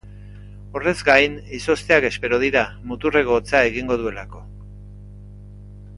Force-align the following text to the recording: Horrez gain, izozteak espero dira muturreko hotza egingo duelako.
Horrez 0.77 1.01
gain, 1.09 1.35
izozteak 1.57 2.07
espero 2.09 2.41
dira 2.45 2.65
muturreko 2.93 3.39
hotza 3.41 3.63
egingo 3.69 3.99
duelako. 4.05 4.43